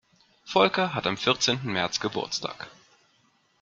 [0.45, 2.71] Volker hat am vierzehnten März Geburtstag.